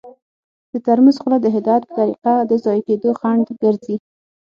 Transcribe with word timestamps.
د 0.71 0.73
ترموز 0.85 1.15
خوله 1.21 1.37
د 1.41 1.47
هدایت 1.55 1.83
په 1.85 1.93
طریقه 1.99 2.33
د 2.49 2.51
ضایع 2.63 2.83
کیدو 2.87 3.09
خنډ 3.19 3.45
ګرځي. 3.63 3.95